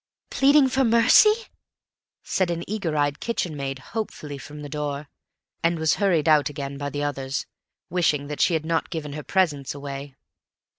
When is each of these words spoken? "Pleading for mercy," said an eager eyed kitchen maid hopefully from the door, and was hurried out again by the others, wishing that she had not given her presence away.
"Pleading 0.31 0.67
for 0.69 0.83
mercy," 0.83 1.29
said 2.23 2.49
an 2.49 2.63
eager 2.67 2.97
eyed 2.97 3.19
kitchen 3.19 3.55
maid 3.55 3.77
hopefully 3.93 4.39
from 4.39 4.63
the 4.63 4.67
door, 4.67 5.07
and 5.61 5.77
was 5.77 5.93
hurried 6.01 6.27
out 6.27 6.49
again 6.49 6.75
by 6.79 6.89
the 6.89 7.03
others, 7.03 7.45
wishing 7.87 8.25
that 8.25 8.41
she 8.41 8.55
had 8.55 8.65
not 8.65 8.89
given 8.89 9.13
her 9.13 9.21
presence 9.21 9.75
away. 9.75 10.15